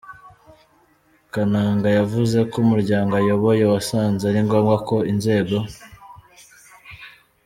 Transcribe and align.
Kananga, 1.33 1.87
yavuze 1.99 2.37
ko 2.49 2.55
umuryango 2.63 3.11
ayoboye 3.21 3.63
wasanze 3.73 4.23
ari 4.29 4.39
ngombwa 4.45 4.75
ko 4.87 4.95
inzego 5.11 5.57